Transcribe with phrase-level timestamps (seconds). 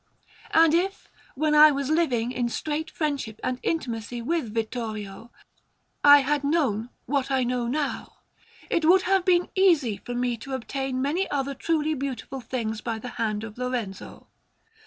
[0.49, 5.31] And if, when I was living in strait friendship and intimacy with Vittorio,
[6.03, 8.13] I had known what I know now,
[8.67, 12.97] it would have been easy for me to obtain many other truly beautiful things by
[12.97, 14.25] the hand of Lorenzo.